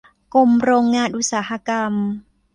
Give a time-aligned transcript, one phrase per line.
[0.33, 1.93] กรมโรงงานอุตสาหกรรม